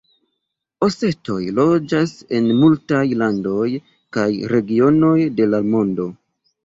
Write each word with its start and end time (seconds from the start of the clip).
Osetoj 0.87 1.41
loĝas 1.59 2.15
en 2.37 2.47
multaj 2.61 3.03
landoj 3.21 3.69
kaj 4.17 4.27
regionoj 4.55 5.17
de 5.41 5.49
la 5.55 5.61
mondo. 5.73 6.09